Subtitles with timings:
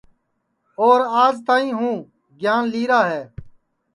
[0.83, 1.95] اور آج تک ہوں
[2.39, 3.23] گیان لئیرا ہے